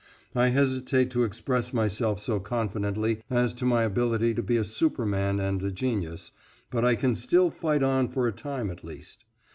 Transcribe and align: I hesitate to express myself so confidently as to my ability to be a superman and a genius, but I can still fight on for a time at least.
I 0.33 0.47
hesitate 0.47 1.11
to 1.11 1.23
express 1.23 1.73
myself 1.75 2.19
so 2.19 2.39
confidently 2.39 3.21
as 3.29 3.53
to 3.53 3.65
my 3.67 3.83
ability 3.83 4.33
to 4.33 4.41
be 4.41 4.57
a 4.57 4.63
superman 4.63 5.39
and 5.39 5.61
a 5.61 5.71
genius, 5.71 6.31
but 6.71 6.83
I 6.83 6.95
can 6.95 7.13
still 7.13 7.51
fight 7.51 7.83
on 7.83 8.07
for 8.09 8.27
a 8.27 8.31
time 8.33 8.71
at 8.71 8.83
least. 8.83 9.25